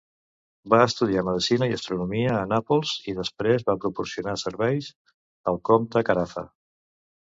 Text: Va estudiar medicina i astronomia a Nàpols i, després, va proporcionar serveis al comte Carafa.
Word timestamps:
Va 0.73 0.79
estudiar 0.85 1.23
medicina 1.27 1.67
i 1.73 1.75
astronomia 1.81 2.33
a 2.39 2.49
Nàpols 2.55 2.95
i, 3.13 3.17
després, 3.21 3.69
va 3.71 3.79
proporcionar 3.87 4.37
serveis 4.49 4.93
al 5.55 5.65
comte 5.73 6.09
Carafa. 6.13 6.51